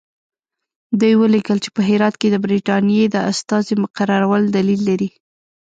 [0.99, 5.09] دوی ولیکل چې په هرات کې د برټانیې د استازي مقررول دلیل لري.